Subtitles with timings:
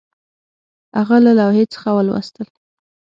[0.97, 2.47] هغه له لوحې څخه ولوستل